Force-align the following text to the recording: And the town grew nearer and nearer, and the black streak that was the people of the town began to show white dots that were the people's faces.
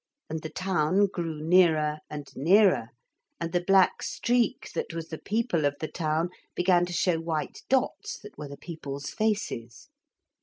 And 0.31 0.41
the 0.41 0.49
town 0.49 1.05
grew 1.05 1.43
nearer 1.43 1.99
and 2.09 2.25
nearer, 2.35 2.89
and 3.39 3.51
the 3.51 3.61
black 3.63 4.01
streak 4.01 4.71
that 4.73 4.95
was 4.95 5.09
the 5.09 5.19
people 5.19 5.63
of 5.63 5.75
the 5.79 5.87
town 5.87 6.31
began 6.55 6.87
to 6.87 6.91
show 6.93 7.19
white 7.19 7.61
dots 7.69 8.17
that 8.17 8.35
were 8.35 8.47
the 8.47 8.57
people's 8.57 9.11
faces. 9.11 9.89